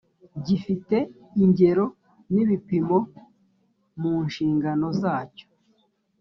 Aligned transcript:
gifite 0.45 0.97
ingero 1.43 1.85
n 2.33 2.35
ibipimo 2.43 2.97
mu 4.01 4.13
nshingano 4.27 4.87
zacyo 5.01 5.45